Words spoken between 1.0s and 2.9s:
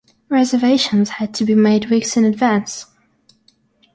had to be made weeks in advance.